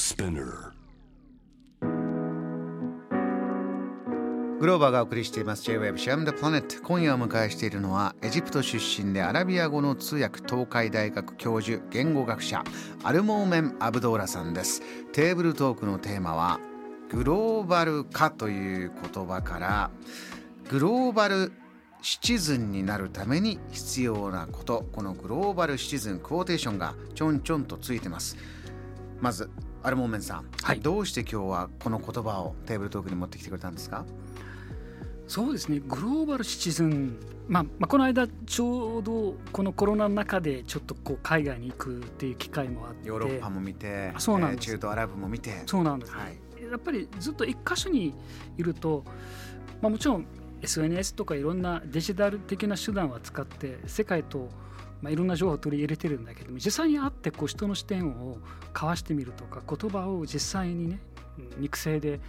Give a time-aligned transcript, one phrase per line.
[0.00, 0.72] Spinner.
[4.58, 5.62] グローバーがお送りしています。
[5.64, 12.64] J-Web シャム the Planet 今夜お迎えしているのはエジプト出身でアラビア語の通訳東海大学教授言語学者
[13.04, 14.80] アルモーメン・アブドーラさんです。
[15.12, 16.60] テーブルトークのテーマは
[17.10, 19.90] グローバル化という言葉から
[20.70, 21.52] グローバル
[22.00, 24.86] シチズンになるために必要なこと。
[24.92, 28.38] このグローバルシチズンクォーテーションがちょんちょんとついてます。
[29.20, 29.50] まず
[29.82, 30.80] アルモーメンさん、はい。
[30.80, 34.04] どうして今日はこの言葉をテーブルトークに持ってきてくれたんですか？
[35.26, 35.80] そうですね。
[35.80, 43.08] グローバルシチズン、まあ、まあこの間ちょうどこのコロナの中でちょっとこう海外に行くっていう機会もあって。
[43.08, 44.70] ヨーロッパも見て、あそうなんです。
[44.70, 46.36] えー中東アラブも見て、そうなんです、はい、
[46.70, 48.12] やっぱりずっと一箇所に
[48.58, 49.04] いると、
[49.80, 50.26] まあ、もちろん
[50.62, 54.50] SNS とかいろんなデジタル的な手段は使って世界と、
[55.02, 58.36] まあ、いろんな情報を取り入れてるんだけども実際に会ってこう人の視点を
[58.74, 61.00] 交わしてみるとか言葉を実際にね
[61.38, 62.20] うん肉声で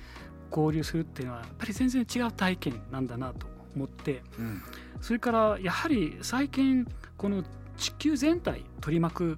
[0.50, 4.62] 交流するっていうのはやっぱり全然違う体験なんだなと思ってうん。
[5.02, 6.88] それからやはり最近
[7.18, 7.44] この
[7.78, 9.38] 地球全体取り巻く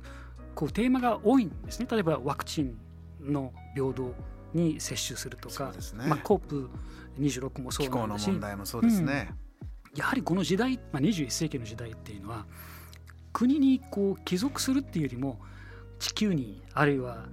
[0.55, 1.87] こうテーマが多いんですね。
[1.89, 2.77] 例えばワクチン
[3.21, 4.13] の平等
[4.53, 6.07] に接種するとか、ね。
[6.07, 6.69] まあ、コープ
[7.19, 9.29] 26もそうなんだし問題もそうですね、
[9.95, 12.45] やはりこの時代、まあ、21世紀の時代っていうのは
[13.33, 15.39] 国にこう帰属するっていうよりも
[15.99, 17.25] 地球にあるいは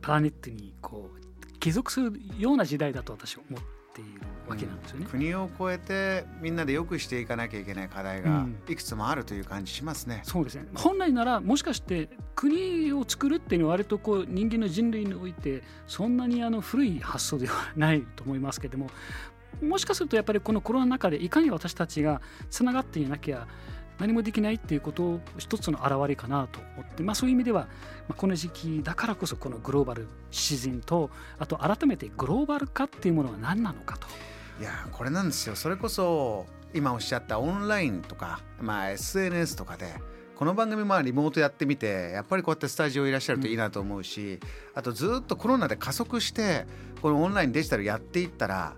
[0.00, 3.62] プラネットにこう帰属するような時代だと私は思っ
[3.94, 5.06] ているわけなんですよね。
[5.10, 10.20] 国を越えてみんなで良くしていかなきゃいけない課題がうんいくつもあるという感じしますね。
[10.24, 18.90] そうですね本来ならもしかして国を作るっていうのは割とこう人間の人類においてそんなにあの古い発想ではないと思いますけども
[19.60, 23.48] もしかするとやっぱりこのコロナの中でいかに私たちがつながっていなきゃ
[23.98, 27.68] 何もできないっていうことを一つの表れかなと思って、まあ、そういう意味では、ま
[28.10, 34.06] あ、この時期だからこそこのグローバルシチズンとあと改めてグローバル化っていうものは何なのかと。
[34.60, 35.54] いやーこれなんですよ。
[35.54, 39.94] それこそ今おっしゃったオンラインとか、まあ、SNS とかで
[40.36, 44.38] この番組まあリモートやってみてやっぱりこうやってスタジオいらっしゃるといいなと思うし、
[44.74, 46.66] あとずっとコロナで加速して
[47.02, 48.74] このオンラインデジタルやっていったら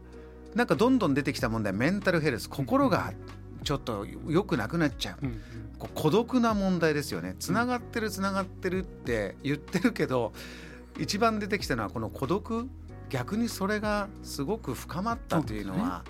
[0.54, 3.12] なんかどんどん出てきた問題メンタルヘルス心が
[3.62, 5.26] ちょっと良くなくなっちゃう。
[5.26, 5.41] うん
[5.78, 7.37] こう孤独な問題ですよね。
[7.38, 10.34] つながってるつながってるって言ってるけど
[10.98, 12.69] 一番出てきたのはこの孤独。
[13.09, 16.04] 逆にそれがすごく深まったというのは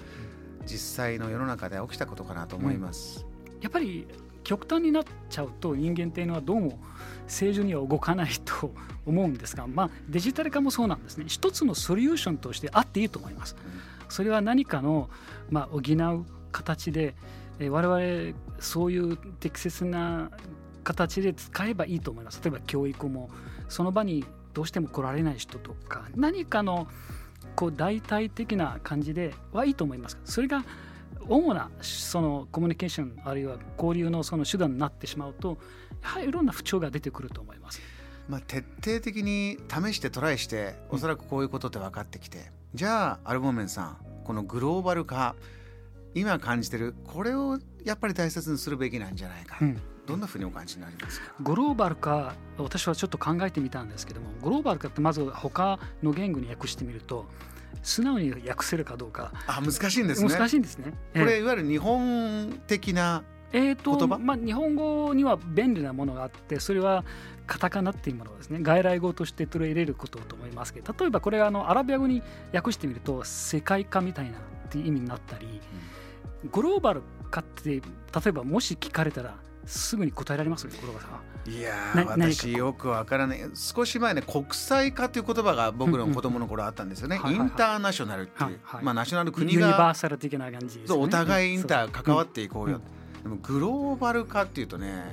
[0.66, 3.27] 実際の世の中で起きたことかなと思います。
[3.62, 4.06] やっぱり
[4.44, 6.78] 極端になっちゃうと人間っていうのはどうも
[7.27, 8.72] 正常には動かないと
[9.06, 11.25] 思うんですが、まあ、デジタル化もそうなんですね。
[11.28, 13.56] 一つのソリューションとしてあっていいと思います。
[14.09, 15.09] それは何かの、
[15.50, 17.15] まあ、補う形で、
[17.59, 20.31] えー我々そういう適切な
[20.83, 22.41] 形で使えばいいと思います。
[22.43, 23.31] 例えば教育も
[23.69, 24.25] その場に
[24.55, 26.88] どうしても来られない人とか何かの
[27.55, 30.19] こう代替的な感じではいいと思います。
[30.25, 30.65] それが
[31.28, 35.59] 主なそのコミュニケーションあるいは交流のその手段になってしまうと
[36.03, 37.81] やはりいろんな不調が出てくると思います。
[38.28, 45.34] まあ、徹底的に試してトライしておそらくこういうことって分かってきて、じゃあアルボメンさんこのグローバル化
[46.15, 49.81] 今感じてるこれをやっぱり大切にするべきなんじゃないか、うん。
[50.06, 51.32] どんなふうにお感じになりますか？
[51.41, 57.26] グローバル化私はちょっと考えてみたんですけどもグローバル化ってまず他の言語に訳してみると
[57.82, 59.32] 素直に訳せるかどうか。
[59.47, 60.28] あ難しいんですね。
[60.28, 60.94] 難しいんですね。
[61.15, 63.22] これいわゆる日本的な
[63.53, 64.19] えーと言葉？
[64.19, 67.04] まあ、日本語には便利なものがあってそれは
[67.47, 68.59] カタカナっていうものをですね。
[68.62, 72.22] 外来語として取り入れることと思いますけど例えばこれがあのアラビア語に
[72.53, 74.32] 訳してみると世界化みたいなっ
[74.70, 75.60] ていう意味になったり、
[76.53, 77.82] グローバル化って例
[78.26, 79.34] えばもし聞かれたら
[79.66, 80.66] すぐに答えられます。
[81.47, 81.75] いや
[82.06, 83.41] 私よくわからない。
[83.54, 93.22] 少し前ね国際化という言葉が僕の子供の頃あったんですよね、インターナショナルっていう、まあナショナル国ユニバーがサル的な感じです、ね、そうお互いインター関わっていこうよ、うん。
[93.22, 95.04] でもグローバル化っていうとね、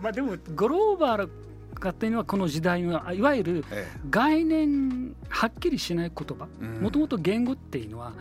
[0.00, 1.28] まあ、でもグローバル
[1.74, 6.46] 化っていうのはこの時代のいわゆるえ概念はっきりしない言葉。
[6.60, 6.80] うん。
[6.80, 8.12] もともと言語っていうのは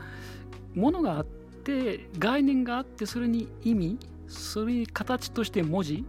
[0.73, 1.38] ものがあって
[2.17, 6.06] 概念があってそれに意味それに形として文字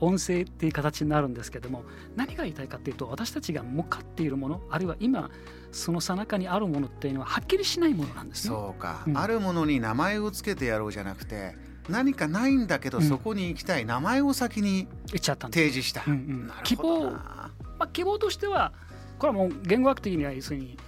[0.00, 1.84] 音声っていう形になるんですけども
[2.16, 5.30] 何が言いたいかっていうと私たちが向かっているものあるいは今
[5.72, 8.54] その最中にあるものっていうのははっきりしないものなんですね。
[8.54, 9.18] そうか、うん。
[9.18, 11.56] あるものに名前をつけてやろうじゃなくて
[11.88, 13.04] 何かないんだけどうん。
[13.04, 16.46] そこに行きたい名前を先に提示した、うんうん。
[16.46, 17.50] なるほどな。
[17.78, 18.72] まあ、希望としては
[19.18, 20.78] これはもう言語学的には要するに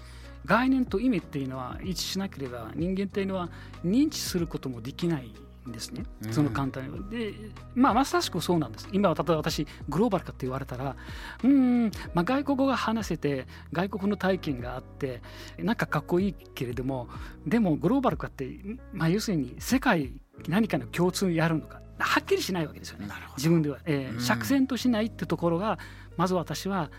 [0.46, 3.50] 概念と意味っていうのは一致しなければ人間っていうのは
[3.84, 5.32] 認知することもできない
[5.72, 7.10] ですね、その簡単に。
[7.10, 7.34] で、
[7.75, 8.88] まあ、まさしくそうなんです。
[8.93, 10.96] 今、例えば私、グローバルかって言われたら、
[11.43, 15.22] うん、まあ、外国語が話せて、外国の体験があって、
[15.58, 17.08] なんかかっこいいけれども、
[17.46, 18.48] でも、グローバルかって、
[18.93, 20.12] まあ、要するに世界
[20.48, 23.78] 何かの共通やるのか、はっきりしないわけですよね、自分では。
[23.87, 25.78] えー、釈然としないってところが、
[26.16, 26.90] まず私は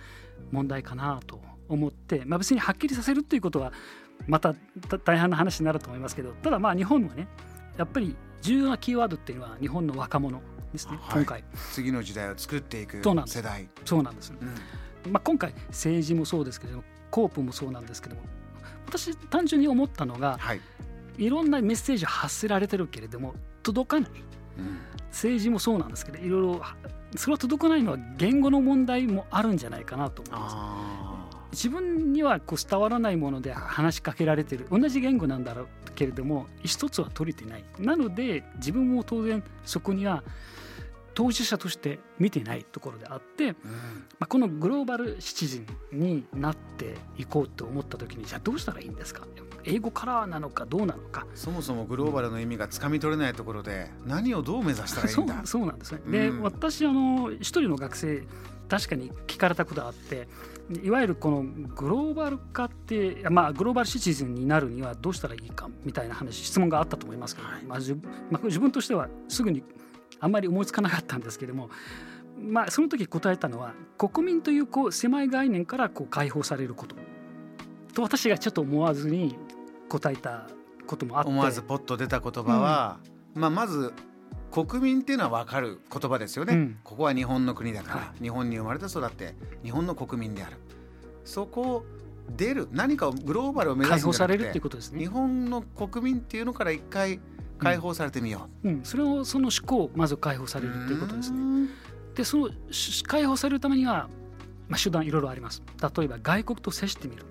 [0.51, 3.71] 問題かなと思って、まあ、別にはっきりさせるっていうことは、
[4.27, 4.55] また
[5.03, 7.27] 大半の話になると思いますけど、ただまあ日本はね、
[7.77, 10.41] やっぱり重要なキーワードっていうのは日本の若者
[10.71, 11.43] ですね、はい、今回。
[11.71, 13.69] 次の時代を作っていく世代。
[13.85, 14.33] そうなんです、
[15.05, 18.21] うん、まあ、今回政治もそうですけどもコープもそうなんですけども
[18.85, 20.61] 私単純に思ったのが、はい、
[21.17, 24.79] いろんなメッセージ発せられてるけれども届かない、うん、
[25.09, 26.61] 政治もそうなんですけどいろいろ
[27.15, 30.49] それは届かないのは言語の問題もあるんじゃないかなと思いま
[31.13, 31.16] す。
[31.51, 34.67] 自分にはこう伝わらないもので話しかけられてる。
[34.71, 37.63] 同じ言語なんだろうけれども一つは取れてない。
[37.79, 40.23] なので自分も当然そこには
[41.13, 43.55] 当事者として見てないところであって、うん、ま
[44.19, 49.23] あ、このグローバルシチズンになっていこうと思った時にじゃあどうしたらいいんですか？
[49.63, 51.25] 英語からなのかどうなのか。
[51.33, 55.41] そもそもグローバルの意味がつかみ取れないところで何をどう目指したらいいんだ？
[55.43, 58.27] そうなんですね、で私あの一人の学生
[58.67, 60.27] 確かに聞かれたことがあって
[60.83, 67.95] いわゆるこのグローバル化ってまあグローバルシチズンになるにはどうしたらいいかみたいな話質問があったと思いますけど、はい、まあ、自
[68.29, 69.63] まあ、自分としてはすぐに
[70.19, 71.69] あんまり思いつかなかったんですけども、
[72.39, 76.95] まあ、その時答えたのは国民というこう狭い概念からこう解放されること
[77.93, 79.35] と私がちょっと思わずに
[79.89, 80.47] 答えた
[80.85, 81.29] こともあって。
[81.29, 82.99] 思わずポッと出た言葉は、
[83.35, 83.93] うん、まあ、まず
[84.65, 90.57] 国民っていうのは分かる言葉ですよね、うん、ここは日本の国だから、はい、日本に生まれて育って日本の国民である。
[91.25, 91.85] そこを
[92.35, 94.59] 出る何かをグローバルを目指すんじゃなくて
[94.97, 97.19] 日本の国民っていうのから一回
[97.59, 101.69] 解放されてみよう、うん、それをその思考まず解放されるっていうことですね。
[102.15, 102.49] でその
[103.05, 104.09] 解放されるためには、
[104.67, 105.61] まあ、手段いろいろあります。
[105.81, 107.25] 例えば外国と接してみる。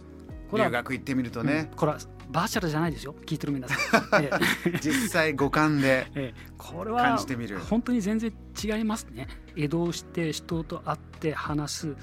[0.53, 1.99] 留学行ってみるとね、うん、これは
[2.31, 3.15] バーチャルじゃないですよ。
[3.25, 3.79] 聞いてる皆さん、
[4.23, 4.31] え
[4.67, 7.19] え、実際五感で これは
[7.69, 8.33] 本当に全然
[8.63, 9.29] 違いますね。
[9.55, 11.97] 移動して人と会って話す。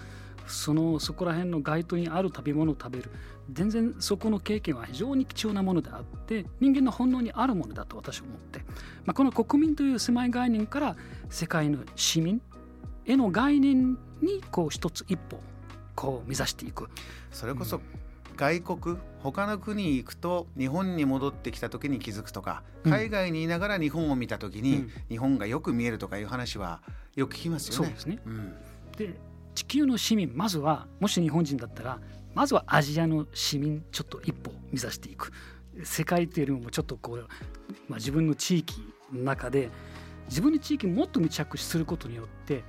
[0.46, 3.10] そのそこら辺の街頭にある食べ物を食べる。
[3.52, 8.60] 全然そこの経験は非常に貴重なものであって人間の本能にあるものだと私は思って、
[9.06, 10.96] まあ、この国民という狭い概念から
[11.30, 12.42] 世界の市民
[13.06, 15.40] への概念にこう一つ一歩
[15.96, 16.90] こう目指していく。
[17.32, 17.82] それこそ
[18.36, 26.82] 外国他の国に行くと日本に戻ってきた時に気づくとか海外にいながら日本を見た時に日本がよく見えるとかいう話は
[27.16, 27.86] よく聞きますよね。
[27.88, 28.56] そうですね、うん、
[28.98, 29.20] で
[29.56, 32.00] 地球の市民まずはもし日本人だったら
[32.34, 35.32] まずはアジアの市民ちょっと一歩目指していく。
[35.84, 37.28] 世界というよりもちょっとこう、
[37.88, 38.76] まあ、自分の地域
[39.12, 39.70] の中で
[40.30, 42.64] 自分の地域にもっと密着することによって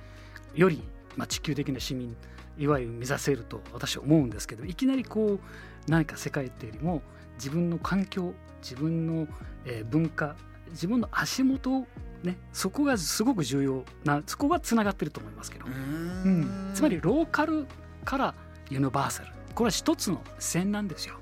[0.55, 0.81] より、
[1.15, 2.15] まあ、地球的な市民
[2.57, 5.39] いわゆる目指せると私は思うんですけどいきなりこう
[5.87, 7.01] 何か世界っていうよりも
[7.35, 9.27] 自分の環境自分の、
[9.65, 10.35] えー、文化
[10.71, 11.85] 自分の足元
[12.23, 17.67] ね、そこがすごく重要なそこがつながってると思いますけど、うん、つまりローカル
[18.03, 18.33] から
[18.71, 19.29] ユニバーサル。
[19.53, 21.15] これは一つの線なんですよ。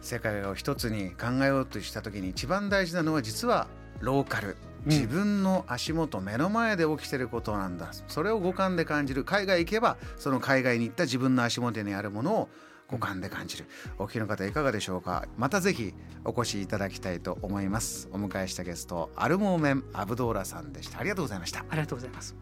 [0.00, 3.66] 世界を一つに考えようとした時に一番大事なのは実は
[4.00, 4.56] ローカル
[4.88, 7.90] 自分の足元、目の前で起きてることなんだ。
[8.08, 9.22] それを五感で感じる。
[9.22, 12.48] 海外行けばその海外に行った自分の足元にあるものを
[12.88, 13.66] 五感で感じる。
[13.98, 15.26] お聞きの方いかがでしょうか？
[15.36, 15.92] またぜひ
[16.24, 18.08] お越しいただきたいと思います。
[18.12, 21.00] お迎えしたゲストアルモーメンアブドーラさんでした。
[21.00, 21.66] ありがとうございました。
[21.68, 22.34] ありがとうございます。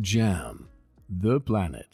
[0.00, 0.64] JAM
[1.10, 1.84] The Planet